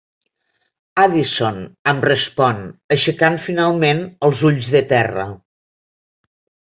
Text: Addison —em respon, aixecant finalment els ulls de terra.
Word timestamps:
Addison 1.01 1.57
—em 1.91 1.99
respon, 2.05 2.63
aixecant 2.95 3.37
finalment 3.49 4.01
els 4.29 4.41
ulls 4.51 4.71
de 4.77 4.81
terra. 4.93 5.27